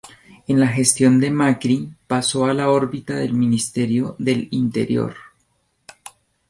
En 0.47 0.59
la 0.59 0.67
gestión 0.67 1.19
de 1.19 1.29
Macri, 1.29 1.93
pasó 2.07 2.45
a 2.45 2.55
la 2.55 2.69
órbita 2.71 3.13
del 3.17 3.35
Ministerio 3.35 4.15
del 4.17 4.47
Interior. 4.49 5.13